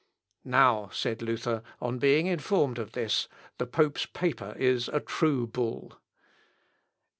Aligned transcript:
""Now," 0.43 0.89
said 0.91 1.21
Luther, 1.21 1.61
on 1.79 1.99
being 1.99 2.25
informed 2.25 2.79
of 2.79 2.93
this, 2.93 3.27
"the 3.59 3.67
pope's 3.67 4.07
paper 4.07 4.55
is 4.57 4.87
a 4.87 4.99
true 4.99 5.45
bull." 5.45 5.99